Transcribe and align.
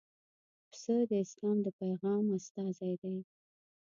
پسه 0.69 0.95
د 1.09 1.11
اسلام 1.25 1.57
د 1.65 1.67
پیغام 1.79 2.25
استازی 2.37 2.93
دی. 3.01 3.15